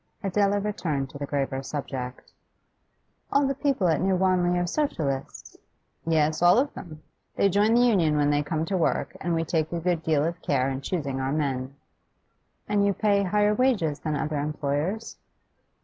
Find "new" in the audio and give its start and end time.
4.01-4.15